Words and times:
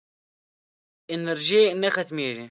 انرژي 1.15 1.63
نه 1.81 1.89
ختمېږي. 1.95 2.39